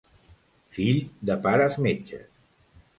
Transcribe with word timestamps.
Fill 0.77 0.97
de 1.31 1.37
pares 1.47 1.81
metges. 1.89 2.29